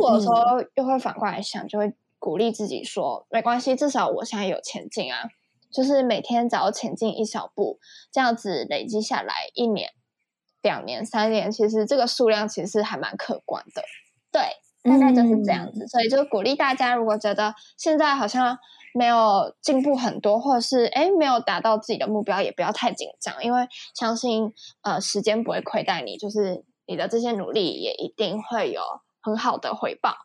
[0.00, 0.34] 我有时候
[0.74, 5.24] 又会反过来想，就会鼓励自己说，没关系，至少我现在有前进啊，
[5.70, 7.78] 就是每天只要前进一小步，
[8.10, 9.90] 这样子累积下来，一年、
[10.62, 13.82] 两年、三年，其实这个数量其实还蛮可观的。
[14.32, 14.42] 对，
[14.82, 18.58] 大概就是这样子，嗯、所以就鼓励大家，如果觉得现在好像
[18.94, 24.52] 没有进步很多，或者是哎没有达到自己的目标，也不要太紧张，因为相信
[24.82, 28.82] 呃时间不会亏待你，就是你的这些努力也一定会有
[29.20, 30.16] 很好的回报。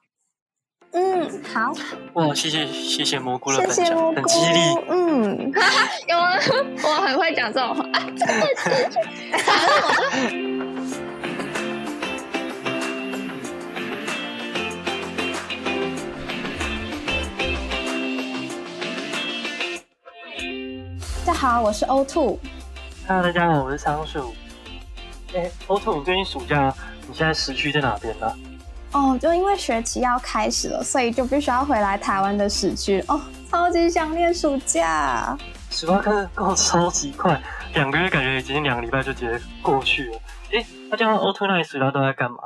[0.92, 1.74] 嗯，好。
[2.14, 4.60] 哇，谢谢谢谢蘑菇的分享，谢谢很激励。
[4.90, 5.52] 嗯，
[6.08, 6.38] 有啊，
[6.84, 7.84] 我很会讲这种话。
[7.92, 8.90] 啊，真的是。
[21.26, 22.38] 大家好，我是 O2。
[23.08, 24.36] Hello，大家好，我是仓鼠。
[25.34, 26.72] 哎，O2，你最近暑假
[27.08, 28.32] 你现在时区在哪边呢？
[28.94, 33.04] 哦，就因为学期要开始了，所以就必须要回来台湾的市区。
[33.08, 35.36] 哦，超级想念暑假。
[35.72, 37.42] 十八课过超级快，
[37.74, 40.20] 两个月感觉已经两个礼拜就直接过去了。
[40.52, 42.38] 哎，那这样 O2 那里暑假都在干嘛？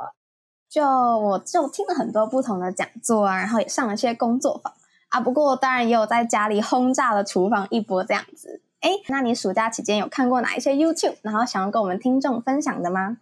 [0.70, 4.72] 就我就听了很多不同的讲座啊，然后也上了些工作坊
[5.10, 5.20] 啊。
[5.20, 8.62] 不过当然也有在家里轰炸了厨房一波这样子。
[8.80, 13.18] 哎，那你暑假期间有看过哪一些 YouTube，然后想要跟我们听众分享的吗？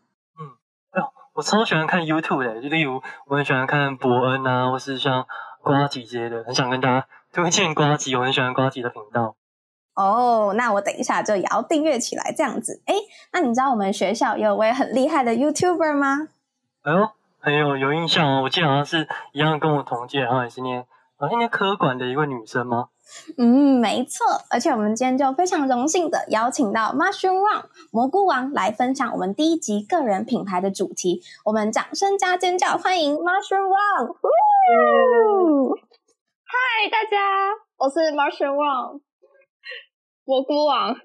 [1.37, 5.27] 我超喜欢看 YouTube 的，就例如我很喜欢看伯恩啊，或是像
[5.63, 9.37] 瓜吉之类的，很想跟大家推荐瓜吉，我很喜欢瓜吉的频道。
[9.95, 12.83] 哦，那我等一下就也要订阅起来，这样子。
[12.87, 12.95] 哎，
[13.33, 16.29] 那你知道我们学校有位很厉害的 YouTuber 吗？
[16.83, 20.87] 哎呦，很有有印象哦，我记得好像是一样跟我同届，然后也是念，
[21.19, 22.89] 好像念科管的一位女生吗？
[23.39, 31.23] 嗯，没错，而且我们今天就非常荣幸的邀请到 Mushroom Wang 蘑菇王来分享我们第一集个人品牌的主题。
[31.45, 34.15] 我们掌声加尖叫，欢迎 Mushroom Wang！
[36.45, 37.17] 嗨，大家，
[37.79, 39.01] 我是 Mushroom Wang，
[40.25, 40.97] 蘑菇王。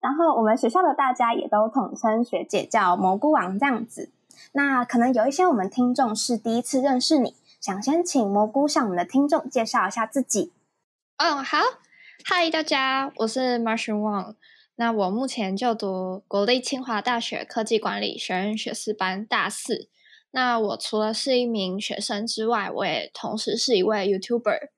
[0.00, 4.10] 然后我们学校的大家也都统称学姐叫蘑菇王这样子。
[4.52, 10.52] 那可能有一些我们听众是第一次认识你，想先请蘑菇向我们的听众介绍一下自己。
[11.16, 11.56] 嗯，好，
[12.22, 14.34] 嗨，大家，我是 Mushroom Wang。
[14.74, 19.88] 那我目前就读国立清华大学科技管理学院学士班大四。
[20.32, 24.68] 那我除了是一名学生之外，我也同时是一位 YouTuber。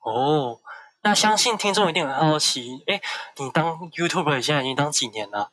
[0.00, 0.60] 哦，
[1.00, 3.00] 那相信听众一定很好奇，哎，
[3.38, 5.52] 你当 YouTuber 现在已经当几年了？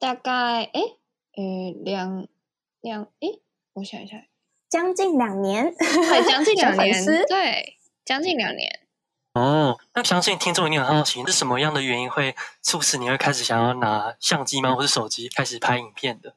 [0.00, 0.80] 大概，哎，
[1.36, 2.26] 呃，两
[2.80, 3.38] 两，哎，
[3.74, 4.16] 我想一下，
[4.70, 8.80] 将近两年，对，将近两 年，对，将近两年。
[9.34, 16.34] 哦，那相信听众一定很好奇，是什么样的原因会促使你会开始想要拿相机吗，或是手机开始拍影片的？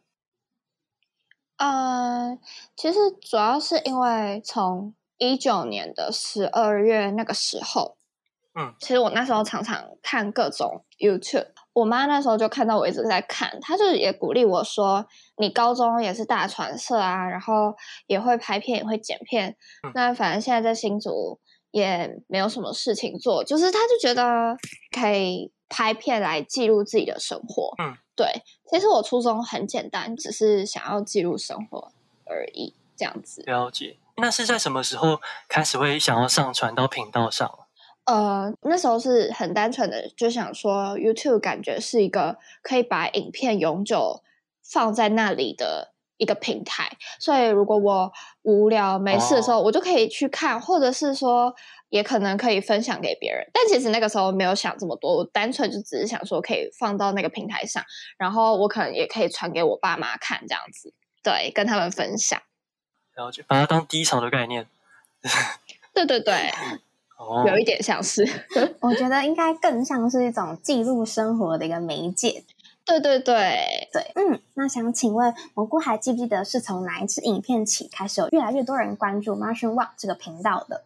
[1.58, 2.38] 呃，
[2.76, 7.98] 其实主要是因为从一九年的十二月那个时候，
[8.56, 15.06] 嗯，其实我那时候常常看各种 YouTube，我妈那时候就看到我一直在看，她就也鼓励我说
[15.38, 17.76] ：“你高中也是大传社啊，然后
[18.08, 21.40] 也会拍片，也会剪片，嗯、那反正现在在新竹。”
[21.74, 24.56] 也没有什么事情做，就是她就觉得
[24.92, 27.74] 可以拍片来记录自己的生活。
[27.82, 28.28] 嗯，对，
[28.70, 31.92] 其实我初衷很简单，只是想要记录生活
[32.26, 33.42] 而已，这样子。
[33.48, 33.98] 了解。
[34.18, 35.20] 那是在什么时候
[35.50, 37.63] 开始会想要上传到频道上？
[38.06, 44.22] 呃，那时候是很单纯的，就想说 YouTube 感觉是一个可以把影片永久
[44.62, 45.92] 放在那里的。
[46.18, 48.10] 一个平台，所以如果我
[48.44, 51.54] 无聊没事的时候，我就可以去看，或者是说，
[51.90, 53.46] 也可能可以分享给别人。
[53.52, 57.84] 但其实那个时候没有想这么多，我单纯就只是想说可以放到那个平台上，
[58.16, 60.94] 然后我可能也可以传给我爸妈看，这样子，
[61.24, 62.40] 对，跟他们分享。
[63.16, 64.68] 然后就把它当低潮的概念。
[65.94, 66.54] 对对对，
[67.18, 68.24] 哦，有一点像是，
[68.82, 72.44] 我觉得应该更像是一种记录生活的一个媒介。
[72.86, 80.84] 对对对对，嗯，那想请问蘑菇还记不记得是从哪一支影片起开始有越来越多人关注 Mushroom Wang 这个频道的？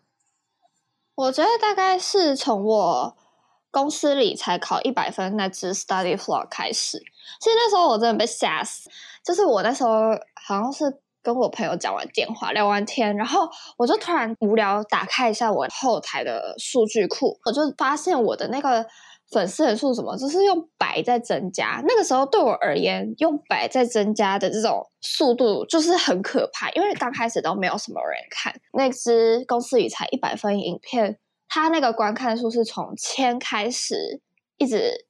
[1.16, 3.18] 我觉得大概是从我
[3.72, 7.00] 公司理财考一百分那支 Study Vlog 开始。
[7.40, 8.92] 其实那时候我真的被吓死，
[9.24, 18.86] 就是我那时候好像是跟我朋友讲完电话聊完天，然后我就突然无聊打开一下我后台的数据库，我就发现我的那个。
[19.30, 21.84] 粉丝人数什么，就是用百在增加。
[21.86, 31.20] 那个时候对我而言，用百在增加的这种速度就是很可怕，因为刚开始都没有什么人看那支公司理财一百分影片，
[31.50, 34.22] 它那个观看数是从千开始，
[34.56, 35.07] 一直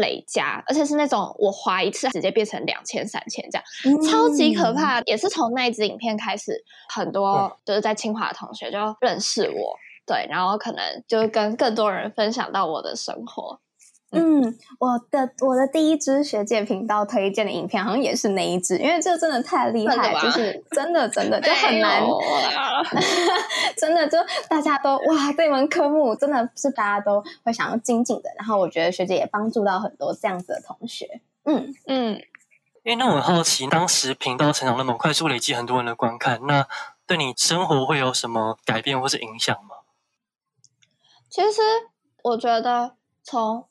[0.00, 5.00] 累加，而且是那种我划一次直接变成两千、三千这样，嗯、超级可怕。
[5.02, 9.76] 也是从那支影片开始，很多就是在清华的同学就认识我，
[10.06, 13.60] 对，然后可能就跟更多人分享到我的生活。
[14.12, 22.02] 嗯，我的我的第一支学姐频道推荐的影片好像也是那一支，因为这真的太厉害，就是真的真的就很难，
[23.76, 24.16] 真的 就
[24.48, 28.30] 大家都哇，这门科目真的是大家都会想要精进的。
[28.38, 31.20] 然后我觉得学姐也帮助到很多这样子的同学。
[31.44, 32.22] 嗯嗯，
[32.84, 36.66] 因为那我很好奇，当时频道成长那么快速，累积很多人的观看，那
[37.06, 39.76] 对你生活会有什么改变或是影响吗？
[41.28, 41.60] 其实
[42.22, 43.66] 我觉得从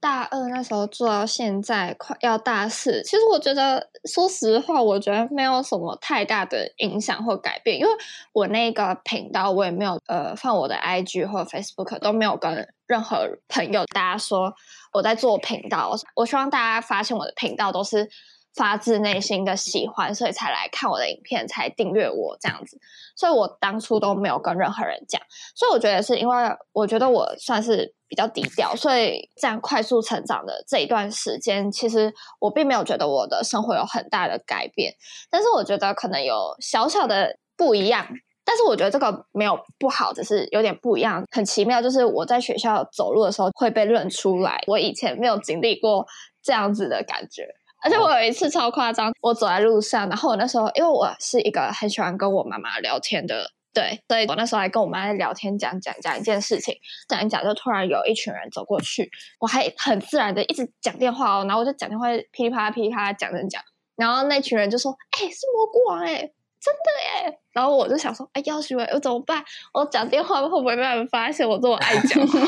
[0.00, 7.90] 大二那时候做到现在快要大四，其实我觉得，说实话，我觉得没有什么太大的影响或改变，因为
[8.32, 14.52] 我那个频道我也没有呃放我的 IG 或 Facebook，都没有跟任何朋友大家说
[14.92, 15.94] 我在做频道。
[16.14, 18.08] 我希望大家发现我的频道都是
[18.56, 22.80] 发自内心的喜欢，所以才来看我的影片，才订阅我这样子。
[23.14, 25.20] 所以我当初都没有跟任何人讲，
[25.54, 26.36] 所以我觉得是因为
[26.72, 27.94] 我觉得我算是。
[28.08, 34.94] 比较低调，所以这样快速成长的这一段时间，其实我并没有觉得我的生活有很大的改变，
[35.28, 38.06] 但是我觉得可能有小小的不一样。
[38.44, 41.82] 但是我觉得这个没有不好，只是有点不一样，很奇妙。
[41.82, 46.06] 就是我在学校走路的时候会被认出来，我以前没有经历过
[46.40, 47.56] 这样子的感觉。
[47.82, 53.50] 而且我有一次超夸张，我走在路上，然后我那时候因为我是一个很喜欢跟我妈妈聊天的。
[53.72, 56.74] 对，所以我那时候还跟我妈在聊天，讲讲讲一件事情，
[57.06, 63.62] 讲一讲就突然有一群人走过去，我还很自然的一直讲电话哦，然后我就讲电话噼里啪啦噼里啪啦讲讲讲，
[63.96, 66.16] 然后那群人就说：“哎、欸，是蘑菇王哎，
[66.58, 69.44] 真的耶！”然后我就想说：“哎，要是我，我怎么办？
[69.74, 72.38] 我讲电话会不会被人发现我这么爱讲话？”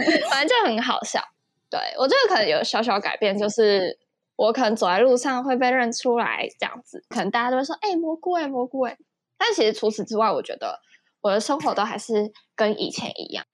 [0.30, 1.22] 反正就很好笑。
[1.68, 3.98] 对，我觉得可能有小小改变，就是
[4.40, 8.96] 我可能走在路上会被认出来这样子，可能大家都会说：“哎，蘑菇哎，蘑菇哎。”
[9.36, 10.80] 但其实除此之外，我觉得
[11.20, 13.44] 我的生活都还是跟以前一样。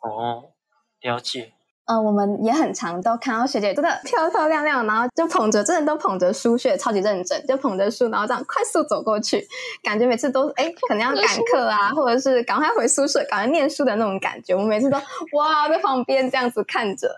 [0.00, 0.54] 哦，
[1.02, 1.52] 了解。
[1.84, 9.46] 呃，我们也很常都看到学姐真的漂漂亮亮，然后就捧着，真的都捧着书，学超级认真，就捧着书，然后这样快速走过去，
[9.84, 14.52] 感觉每次都哎，可能要赶课啊，或者是赶快回宿舍，赶快念书的那种感觉。
[14.52, 14.96] 我每次都
[15.34, 17.16] 哇，在旁边这样子看着。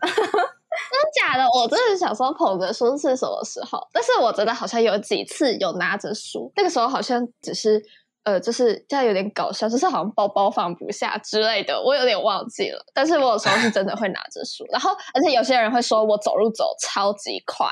[0.91, 1.45] 真的假的？
[1.49, 3.79] 我真的想说捧着书是什么时候？
[3.93, 7.83] 但是我觉得好像有几次有拿着书，那个时候好像只是
[8.25, 12.83] 呃，就是这样有点搞笑，就是好像包包放不下之类的，我有点忘记了。
[12.95, 17.67] 但是我有时候是真的会拿着书，然后而且有些人会说我走路走超级快，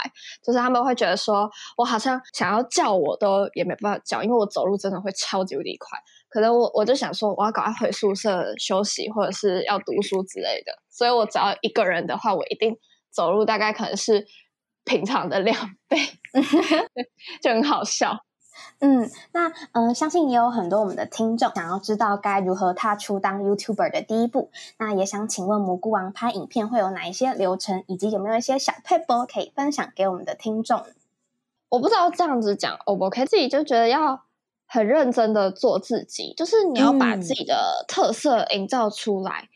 [0.44, 1.48] 就是他们会觉得说
[1.78, 5.98] 我好像想要叫我都也没办法叫，因为我走路真的会超级无敌快。
[6.28, 12.76] 可能我我就想说我要赶快回宿舍休息，或者是要读书之类的，所以我只要一个人的话，我一定。
[13.12, 14.26] 走路大概可能是
[14.84, 15.56] 平常的两
[15.86, 15.98] 倍，
[17.40, 18.24] 就很好笑。
[18.80, 24.50] 嗯，那嗯、呃，相信也有很多我们的听众想要知道该如何踏出当 YouTuber 的第一步。
[24.78, 30.84] 那也想请问蘑菇王拍影片会有哪一些流程，以及有没有一些小撇步可以分享给我们的听众？
[31.68, 34.24] 我不知道这样子讲 O 不 OK，自己就觉得要
[34.66, 39.48] 很认真的做自己，就是你要把自己的特色营造出来，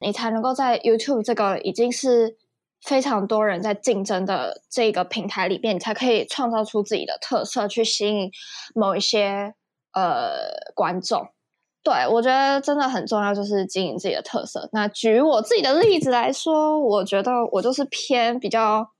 [0.00, 2.36] 嗯、你才能够在 YouTube 这个已经是。
[2.82, 8.30] 非常多人在竞争的这个平台里面，你才可以创造出自己的特色，去吸引
[8.74, 9.54] 某一些
[9.92, 11.28] 呃观众。
[11.84, 14.68] 对，我觉得真的很重要，就是经营自己的特色。
[14.72, 18.92] 那举我自己的例子来说，我觉得我就是偏比较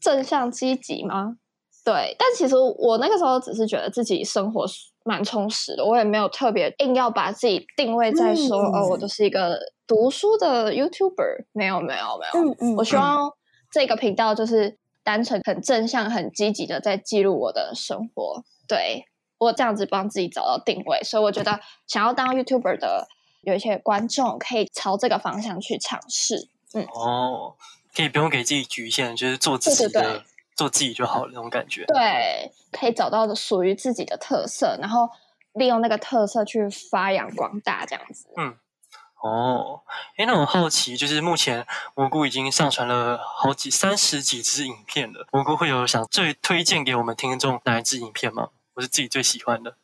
[0.00, 1.36] 正向积极嘛。
[1.84, 4.66] 对，但其实我那个时候只是觉得自己生活
[5.04, 9.58] 蛮充实的，我也没有特别硬要把自己定位在说、嗯、哦，我就是一个。
[9.84, 13.30] 读书的 YouTuber 没有没有没有，嗯嗯，我希望
[13.70, 18.42] 这个频道就是单纯很正向、很积极的在记录我的生活。
[18.66, 19.04] 对，
[19.36, 23.06] 我这样子帮自己找到定位，所以我觉得想要当 YouTuber 的
[23.42, 26.48] 有一些观众可以朝这个方向去尝试。
[26.72, 27.54] 嗯，哦，
[27.94, 30.22] 可以不用给自己局限，就是做自己的，对对对，
[30.56, 31.84] 做自己就好了那种感觉。
[31.86, 35.08] 对，可以找到属于自己的特色，然后
[35.52, 38.26] 利用那个特色去发扬光大，这样子。
[38.36, 38.56] 嗯。
[39.22, 39.82] 哦，
[40.16, 48.48] 哎，那我好奇，就是目前蘑菇已经上传了好几三十几支影片了，蘑菇会有想最推荐给我们听众哪一支影片吗？
[48.74, 49.76] 我是自己最喜欢的。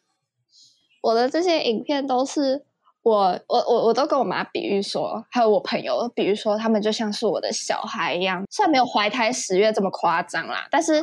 [1.02, 2.66] 我的这些影片都是
[3.08, 11.00] 我我我我都跟我妈比喻说，还有我朋友比喻说，他们就像是我的小孩一样，虽然没有怀胎十月这么夸张啦，但是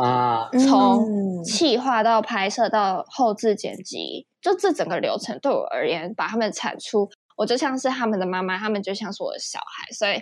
[0.67, 7.09] 从企划到拍摄到后置剪辑，就这整个流程对我而言，把他们产出。
[7.37, 10.21] 我就像是他们的妈妈，他们就像是我的小孩，所以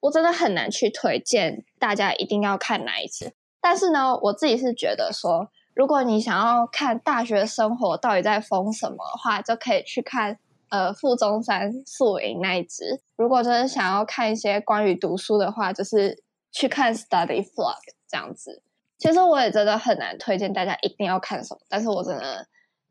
[0.00, 3.34] 我真的很难去推荐大家一定要看哪一支。
[3.60, 10.38] 但是呢，我自己是觉得说，如果你想要看大学生活到底在疯什么的话，就可以去看
[10.70, 13.00] 呃傅中山宿营那一只。
[13.16, 16.22] 如果真的想要看一些关于读书的话，就是
[16.52, 17.76] 去看 Study Vlog
[18.08, 18.62] 这样子。
[18.98, 22.46] 其实我也真的很难推荐大家一定要看什么，但是我真的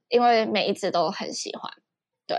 [0.10, 1.72] 因为每一只都很喜欢，
[2.26, 2.38] 对。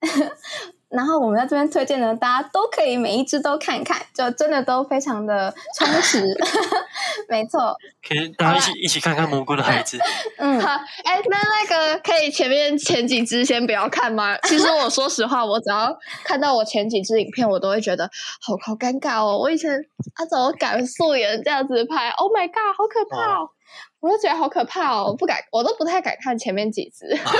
[0.88, 6.24] 然后我们在这边推荐呢，大家都可以每一支都看看，就真的都非常的充实。
[7.28, 7.76] 没错，
[8.06, 9.98] 可以大家一起一起看看蘑菇的孩子。
[10.38, 10.70] 嗯，好，
[11.04, 14.34] 哎，那那个可以前面前几支先不要看吗？
[14.44, 18.08] 其实我说实话，我只要看到我前几支影片，我都会觉得
[18.40, 19.36] 好好尴尬哦。
[19.36, 19.70] 我以前
[20.14, 23.42] 啊怎么敢素颜这样子拍？Oh my god，好可怕哦！
[23.42, 23.50] 哦
[24.00, 27.14] 我都觉得好可怕哦，我不敢，我都不太敢看前面几支。
[27.14, 27.32] 啊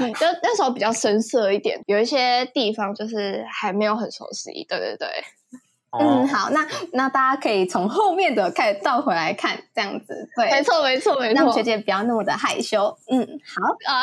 [0.00, 4.50] 嗯，就那时候比较生涩一点，有一些地方就是还没有很熟悉。
[4.68, 5.08] 对对对，
[5.90, 10.28] 哦、嗯，好，那那大家可以从后面的开始倒回来看，这样子。
[10.34, 11.44] 对，没错没错没错。
[11.44, 12.96] 让学姐不要那么的害羞。
[13.08, 14.02] 嗯，好啊。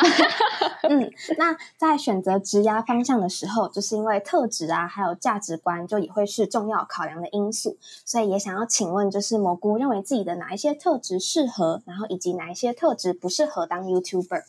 [0.88, 7.76] 嗯，那在选择职涯方向的时候，就是因为特质啊，还有价值观，就也会是重要考量的因素。
[8.04, 14.42] 所以也想要请问，就是蘑菇认为自己的哪一些特质适合，然后以及哪一些特质不适合当 YouTuber？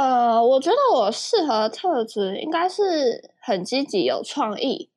[0.00, 4.88] 呃，我觉得我适合的特质应该是很积极、有创意。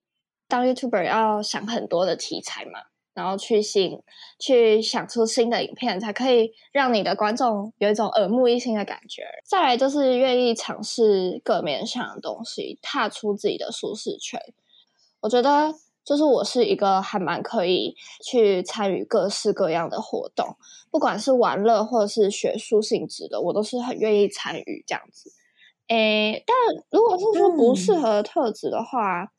[0.47, 2.79] 当 YouTuber 要想很多的题材嘛，
[3.13, 4.01] 然后去新
[4.39, 9.23] 去想出新的影片，才可以让你的观众有一种耳目一新的感觉。
[9.45, 14.39] 再来就是愿意尝试各面向的东西，踏出自己的舒适圈。
[15.19, 15.73] 我觉得。
[16.05, 20.57] 就是我是一个还蛮可以去参与各式各样的活动，
[20.91, 25.31] 不管是玩乐或者是学术性质的，我都是很愿意参与这样子。
[25.87, 26.55] 诶，但
[26.89, 29.29] 如果是说不适合特质的话，嗯、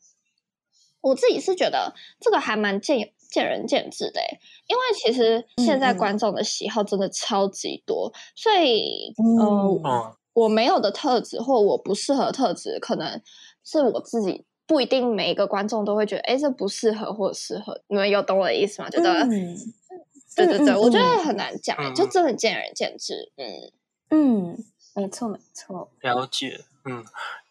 [1.03, 4.21] 我自己是觉得这个还蛮见见仁见智的。
[4.67, 9.37] 因为其实现在观众的喜好真的超级多，嗯、所以嗯、
[9.83, 13.21] 呃，我没有的特质或我不适合特质，可能
[13.63, 14.47] 是我自己。
[14.67, 17.81] 不一定每一个观众都会觉得，哎，这不适合或者适合。
[17.89, 18.89] 你们有懂我的意思吗？
[18.91, 19.57] 觉得，嗯、
[20.37, 23.33] 对对对，嗯、我觉得很难讲，嗯、就真的见仁见智。
[23.37, 23.73] 嗯
[24.11, 26.65] 嗯，没错没错，了解。
[26.87, 27.03] 嗯，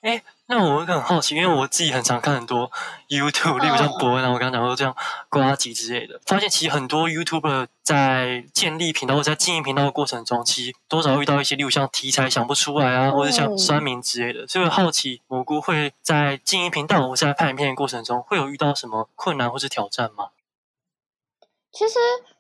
[0.01, 2.69] 哎，那我会很好奇，因为我自己很常看很多
[3.09, 4.95] YouTube，例如像博恩啊，我刚刚讲过这样
[5.27, 20.27] 瓜吉之类的，发现其实很多 YouTuber 在建立频道或者在经营频道的过程中，其实多少会遇到一些，例如像题材想不出来啊，或者像酸民之类的，所以好奇蘑菇会在经营频道或者在拍影片的过程中，会有遇到什么困难或是挑战吗？
[21.71, 21.95] 其实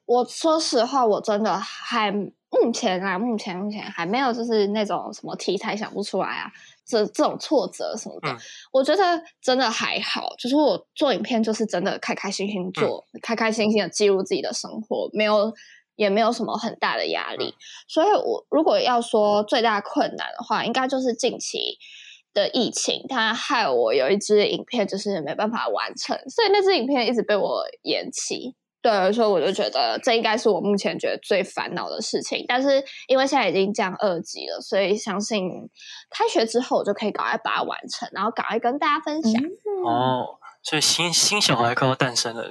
[0.05, 2.13] 我说实话，我真的还
[2.61, 6.51] 目前啊，目前目前还没有就是那种什么题材想不出来啊。
[6.85, 8.37] 这这种挫折什么的，嗯、
[8.73, 9.01] 我觉得
[9.41, 10.35] 真的还好。
[10.37, 15.53] 就是我做影片，就是真的开开心心做，嗯、开开心心的记录自己的生活，没有
[15.95, 17.45] 也没有什么很大的压力。
[17.45, 21.77] 嗯、所以我如果要说最大困难的话，应该就是近期
[22.33, 28.55] 的疫情，它害我有一支影片就是没办法完成，所以那支影片一直被我延期。
[28.83, 32.43] 对，所以我就觉得这应该是我目前觉得最烦恼的事情。
[32.45, 35.49] 但是因为现在已经降二级了，所以相信
[36.09, 39.41] 开学之后我就可以赶快把它完成，然后赶快跟大家分享。
[39.41, 42.45] 嗯、哦，所以新新小孩快要诞生了，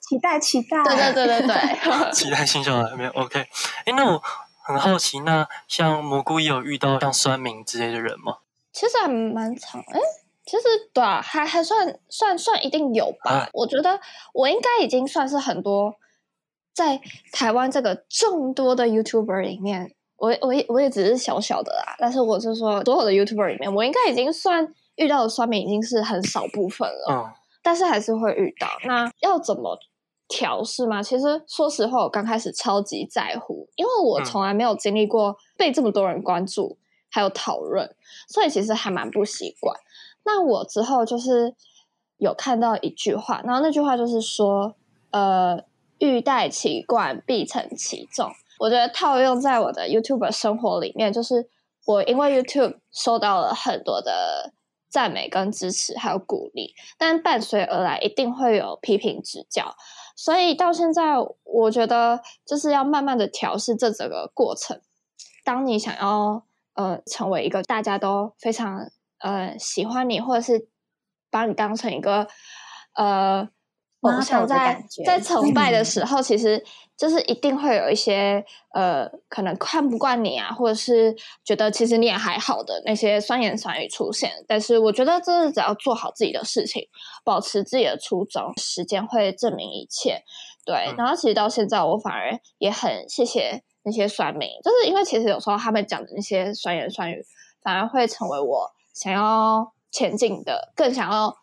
[0.00, 3.40] 期待期待，对对对对对， 期待新小孩没有？OK，
[3.84, 4.22] 哎，那我
[4.64, 8.38] 很好奇，那像蘑菇也有遇到像酸民之类的人吗？
[8.72, 10.00] 其实还蛮长，哎。
[10.46, 13.30] 其实对啊，还还算算算一定有吧。
[13.30, 13.98] 啊、我觉得
[14.32, 15.94] 我应该已经算是很多
[16.74, 17.00] 在
[17.32, 21.96] 台湾这个众多的 YouTuber 里面，我我也我也只是小小的啦。
[21.98, 27.06] 但是我是说，所有的 YouTuber 里面，我应该已经算遇到的酸民已经是很少部分了。
[27.10, 27.32] 嗯，
[27.62, 28.68] 但是还是会遇到。
[28.84, 29.78] 那要怎么
[30.28, 31.02] 调试吗？
[31.02, 36.76] 其实说实话，我刚开始超级在乎，因为我从来没有经历过被这么多人关注
[37.10, 37.94] 还有讨论，
[38.28, 39.74] 所以其实还蛮不习惯。
[40.24, 41.54] 那我之后就是
[42.16, 44.74] 有看到一句话，然后那句话就是说，
[45.10, 45.62] 呃，
[45.98, 48.30] 欲戴其冠，必承其重。
[48.58, 51.48] 我觉得套用在我的 YouTube 生活里面，就是
[51.86, 54.52] 我因为 YouTube 收到了很多的
[54.88, 59.74] 赞美跟支持，还有鼓励，但伴随而来一定会有批评指教。
[60.16, 64.80] 所以到现在，我觉得就是要慢慢的调试这整个过程。
[65.44, 68.88] 当你想要呃成为一个大家都非常。
[69.24, 70.68] 呃，喜欢你，或者是
[71.30, 72.28] 把你当成一个
[72.94, 73.48] 呃
[74.00, 76.62] 偶像在在崇拜的时候，其实
[76.94, 84.30] 就是一定会有一些呃，可能看不惯你啊，或者是觉得其实你也还好的那些酸言酸语出现。
[84.46, 86.82] 但是我觉得，就是只要做好自己的事情，
[87.24, 90.22] 保持自己的初衷，时间会证明一切。
[90.66, 97.24] 对，然后其实到现在，我反而也很谢谢那些酸民，就是因为其实有时候他们讲的那些酸言酸语，
[97.62, 101.36] 反而会成为我想要前进的，更想要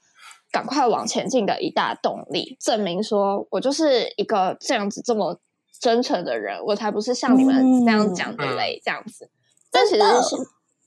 [0.52, 5.40] 赶快往前进的一大动力，证明说我就是一个这样子这么
[5.80, 9.26] 真诚的人，我才不是像你们那样讲的嘞这样子。
[9.26, 9.32] 嗯、
[9.72, 10.36] 但其实是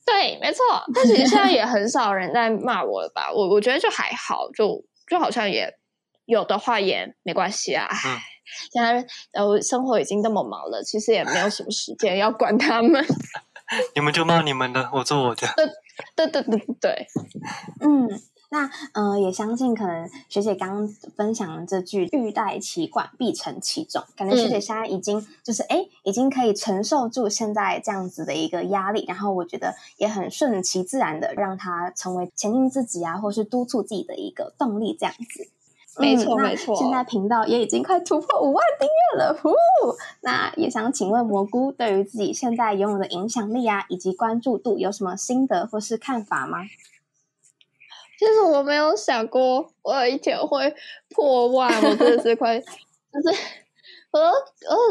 [0.04, 3.30] 对，没错，但其实现在也很少人在骂我了吧？
[3.32, 5.72] 我我觉得就还好，就就好像也。
[6.26, 8.22] 有的话也没关系啊，唉，
[8.72, 13.04] 现在呃生活已经那么忙了，其实也没有什么时间要管他们。
[13.94, 15.46] 你们就骂你们的，我做我的。
[15.54, 15.66] 对
[16.16, 17.06] 对对对对对，
[17.80, 18.08] 嗯，
[18.50, 35.48] 那呃也相信可能学姐刚刚分享的这句“欲戴其冠，必承其重”，感觉学姐现在已经就是哎、嗯，已经可以承受住现在这样子的一个压力，然后我觉得也很顺其自然的让它成为前进自己啊，或是督促自己的一个动力，这样子。
[35.98, 36.74] 没错，没错。
[36.76, 39.52] 现在频道也已经快突破五万订阅了，呼！
[40.22, 46.58] 那也想请问蘑菇，对于自己现在拥有的影响力啊，以及关注度，有什么心得或是看法吗？
[48.18, 50.74] 其实我没有想过我有一天会
[51.10, 53.38] 破万，我真的是快， 就是
[54.12, 54.20] 我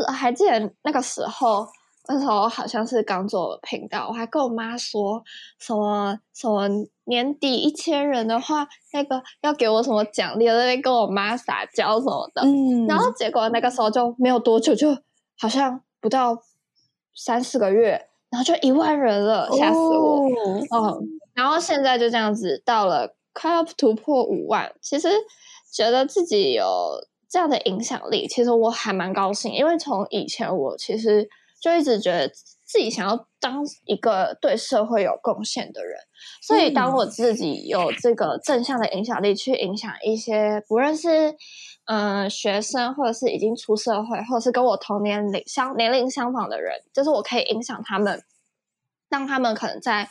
[0.08, 1.68] 我还记得那个时候。
[2.06, 5.24] 那时候好像是刚做频道，我还跟我妈说
[5.58, 6.68] 什么什么
[7.06, 12.42] 年底一千人的话，那个要给我什么奖励，在那边跟我妈撒娇什么的。
[12.42, 14.90] 嗯，然后结果那个时候就没有多久，就
[15.40, 16.38] 好像不到
[17.16, 20.28] 三四个月，然后就一万人了，吓死我！
[20.72, 25.08] 哦，嗯，然后现在就这样子到了快要突破五万，其实
[25.72, 26.66] 觉得自己有
[27.30, 31.30] 这样的影响力，其实我还蛮高兴，因为从以前我其实。
[31.64, 35.98] 就一直觉得自己想要当一个对社会有贡献的人，
[36.42, 41.32] 所以当我自己有这个正向的影响力，去影响一些不论是
[41.86, 48.22] 嗯、呃、学生，或者是已经出社会，或者是跟我同年龄相年龄相仿的人，就是我可以影响他们，
[49.08, 50.10] 让他们可能在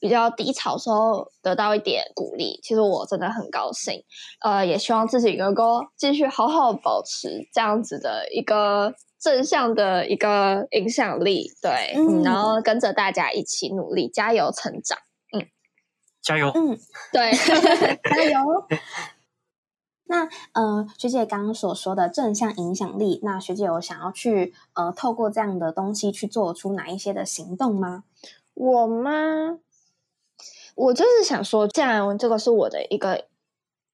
[0.00, 2.60] 比较低潮的时候得到一点鼓励。
[2.62, 4.02] 其实我真的很高兴，
[4.40, 8.94] 呃，也希望自己能够继续好好保持这样子的一个。
[9.18, 14.98] 正向的一个影响力，对，嗯，然后跟着大家一起努力，加油成长，
[15.32, 15.48] 嗯，
[16.22, 16.78] 加油，嗯，
[17.10, 17.32] 对，
[18.04, 18.38] 加油。
[20.04, 28.04] 那呃，学姐刚刚所说的正向影响力，那学姐有想要去呃，透过这样的东西去做出哪一些的行动吗？
[28.52, 29.58] 我吗？
[30.76, 33.26] 我就是想说，既然这个是我的一个。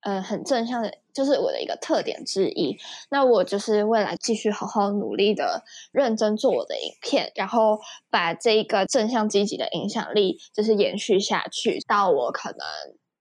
[0.05, 2.77] 呃，很正向的，就是我的一个特点之一。
[3.09, 7.79] 那我就是未来继续好好努力的，认真做我的影片，然后
[8.11, 12.67] 把这一个正向积极的影响力，就是延续下去，到我可能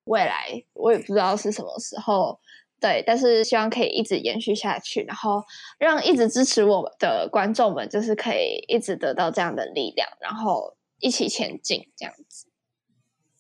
[0.06, 2.40] 未来我也不知道是什么时候，
[2.80, 5.44] 对，但是希望可以一直延续下去，然后
[5.78, 12.51] 让一直支持我的观众们，就是可以一直得到这样的力量，然后一起前进，这样子。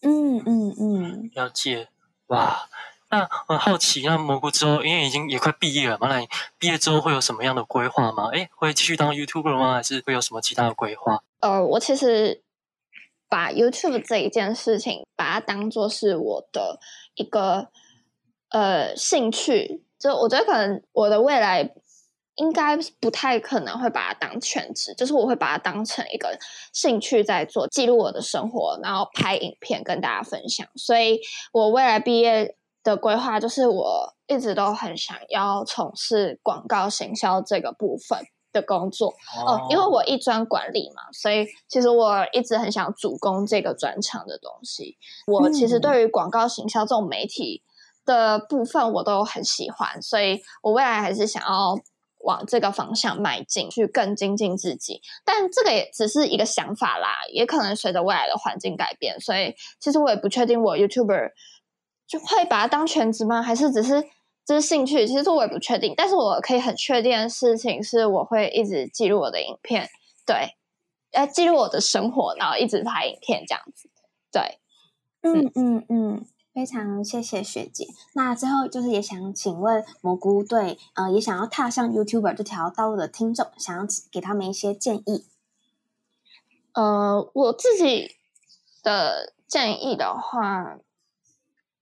[0.01, 1.89] 嗯嗯嗯，了解，
[2.27, 2.67] 哇。
[3.13, 8.29] 那很好奇，那蘑菇之后，因为已经也快毕业了嘛，那你毕业之后会有什么样的规划吗？
[8.31, 9.73] 哎，会继续当 YouTuber 吗？
[9.73, 11.21] 还是会有什么其他的规划？
[11.41, 12.41] 呃，我其实
[13.27, 16.79] 把 YouTube 这一件事情，把它当做是我的
[17.15, 17.67] 一个
[18.51, 21.69] 呃兴趣，就我觉得可能我的未来
[22.41, 26.37] 应该不太可能会把它当全职，就是我会把它当成一个
[26.73, 30.67] 兴趣在做，记录我的生活，然后拍影片跟大家分享。
[30.75, 31.19] 所以
[31.53, 32.57] 我未来毕业。
[32.83, 38.17] 的规划就是，我一直都很想要从事广告行销这个部分
[38.51, 39.13] 的工作
[39.45, 39.71] 哦，oh.
[39.71, 44.97] 因为我一专管理嘛，所以其实我一直很想主攻这个专长的东西。
[45.27, 47.61] 我其实对于广告行销这种媒体
[48.03, 51.77] 的部分，我都很喜欢，所以我未来还是想要
[52.23, 55.01] 往这个方向迈进，去更精进自己。
[55.25, 61.31] 但这个也只是一个想法啦，也可能随着未来的环境改变，所以其实我也不确定我 YouTuber。
[62.07, 63.41] 就会把它当全职吗？
[63.41, 64.03] 还是只是
[64.45, 65.07] 这是兴趣？
[65.07, 65.93] 其实我也不确定。
[65.95, 69.87] 但是我可以很确定的事情是，我会一直记录我的影片，
[70.25, 70.57] 对，
[71.13, 73.89] 要记录我的生活，然后一直拍影片这样子。
[74.29, 74.59] 对，
[75.21, 77.87] 嗯嗯嗯，非常谢谢学姐。
[78.13, 85.25] 那最后就是也想请问蘑菇对呃也想要踏上 YouTuber 这条道路的听众，想要给他们一些建议。
[86.73, 88.15] 呃，我自己
[88.83, 90.77] 的建议的话。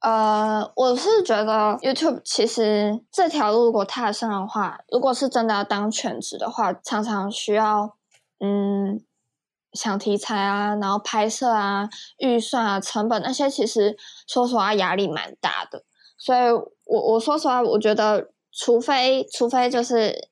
[0.02, 7.98] 呃，我是觉得 YouTube 其实这条路如果踏上的话，如果是真的要当全职的话，常常需要
[8.40, 9.04] 嗯
[9.74, 15.84] 想题材啊，然后拍摄啊、预算啊、成本那些，其实说实话压力蛮大的。
[16.18, 16.52] 所以
[16.86, 20.30] 我我说实话，我觉得除非除非就是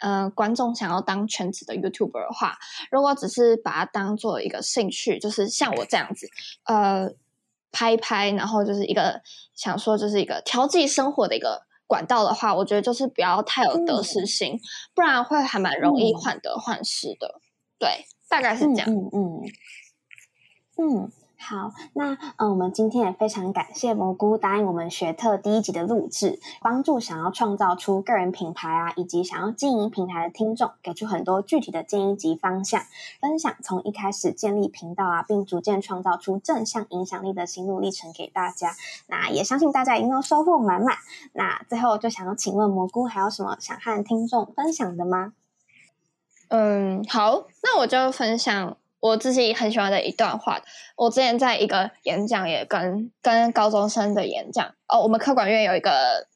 [0.00, 2.56] 嗯、呃、观众想要当全职的 YouTuber 的话，
[2.90, 6.26] 如果只是把它当做一个兴趣，就是像我这样子，
[6.64, 7.10] 呃。
[7.76, 9.20] 拍一拍，然后就是一个
[9.52, 14.60] 想说，就是一个调剂生活的一个管道的话，我觉得就是不要太有得失心，嗯、
[14.94, 17.26] 不然会还蛮容易患得患失的。
[17.26, 17.42] 嗯、
[17.80, 18.88] 对，大概是这样。
[18.90, 19.42] 嗯嗯。
[20.76, 20.96] 嗯。
[20.96, 32.80] 嗯好，那嗯，我们今天也非常感谢蘑菇答应我们学特第一集的录制，帮助想要创造出个人品牌啊，以及想要经营平台的听众，给出很多具体的建议及方向，
[33.20, 38.70] 分享从一开始建立频道啊，并逐渐创造出正向影响力的心路历程给大家。
[39.08, 40.96] 那也相信大家一定都收获满满。
[41.34, 45.34] 那最后就想要请问蘑菇，还有什么想和听众分享的吗？
[46.56, 48.76] 嗯，好，那我就分享。
[49.00, 50.62] 我自己很喜欢的一段话，
[50.96, 56.26] 我之前在一个演讲也跟跟高中生的演讲哦，我们科管院有一个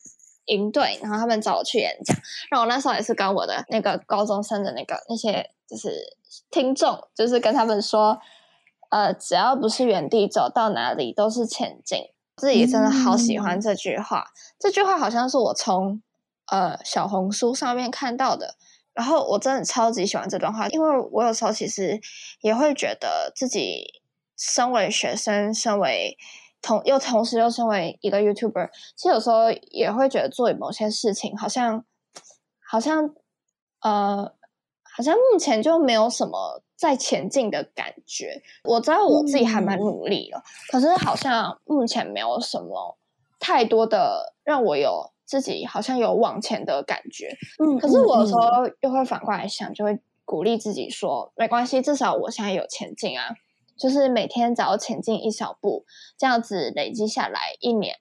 [0.47, 2.15] 营队，然后他们找我去演讲，
[2.51, 6.15] 然后我那时候也是跟我的那个高中生的那个那些就是
[6.51, 8.19] 听众，就是跟他们说，
[8.91, 12.11] 呃，只要不是原地走，到哪里都是前进。
[12.37, 16.03] 自己真的好喜欢这句话，嗯、这句话好像是我从
[16.51, 18.57] 呃小红书上面看到的。
[18.99, 22.01] 然后我真的超级喜欢这段话，因为我有时候其实
[22.41, 24.03] 也会觉得自己
[24.37, 26.19] 身为学生，身为
[26.61, 31.85] 同又同时又身为一个 YouTuber，其实有时候也会觉得做某些事情好像
[32.69, 33.15] 好像
[33.83, 34.33] 呃
[34.83, 38.43] 好像目前就没有什么在前进的感觉。
[38.65, 42.99] 我知道我自己还蛮努力的，嗯、可是好像目前没有什么
[43.39, 45.13] 太多的让我有。
[45.29, 48.41] 自己好像有往前的感觉，嗯，可是我有时候
[48.81, 53.35] 又会反过来想，就会鼓励自己说，没关系，至少我现在有前进啊，
[53.77, 55.85] 就是每天只要前进一小步，
[56.17, 57.97] 这样子累积下来，一年、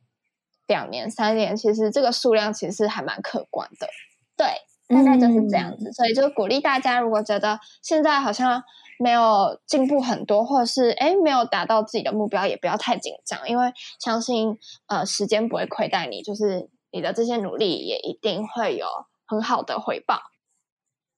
[0.67, 3.89] 两年、三年，其实这个数量其实还蛮可观的，
[4.37, 4.47] 对，
[4.87, 8.63] 大概就是这样子，嗯、所以就鼓励大家，如果觉得现在好像
[8.99, 16.69] 没有进步很多，或者是诶没有达到自己的目标，也不要太紧张，因为相信呃时间不会亏待你，就是。
[16.97, 18.87] 你的这些努力也一定会有
[19.27, 20.19] 很好的回报。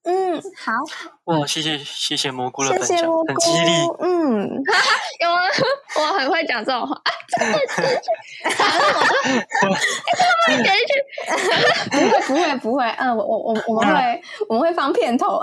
[0.04, 0.74] 嗯，好。
[1.24, 3.72] 哇，谢谢谢谢蘑菇的分享，谢谢，很激励。
[4.02, 4.62] 嗯，
[5.22, 5.42] 有啊，
[5.96, 7.02] 我很会讲这种话。
[7.30, 7.82] 真的是，
[8.42, 9.80] 我哎，
[10.18, 10.92] 这个会剪进去？
[11.92, 12.84] 不会不会不会。
[12.98, 15.42] 嗯，我我我我们会我们会放片头。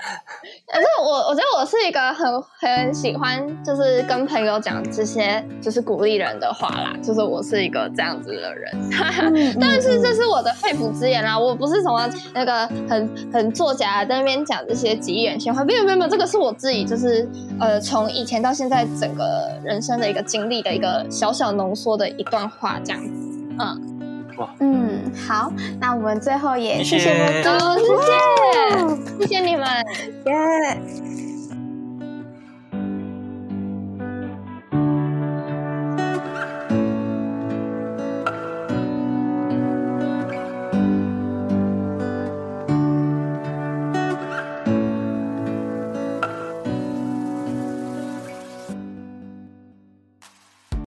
[0.72, 6.94] 可是我，我觉得我是一个很很喜欢，就是跟朋友讲这些，就是鼓励人的话啦。
[7.02, 8.72] 就是我是一个这样子的人，
[9.60, 11.38] 但是这是我的肺腑之言啦。
[11.38, 23.89] 我不是什么那个很很作假在那边讲这些吉言闲话，没有没有没有，这个是我自己，就是呃，从以前到现在整个人生的一个经历的一个小小浓缩的一段话，这样子，嗯。
[24.60, 27.26] 嗯，好，那我们最后也谢谢蘑
[27.76, 27.80] 菇，
[29.18, 29.66] 谢谢，谢谢你们，
[30.26, 31.29] 耶。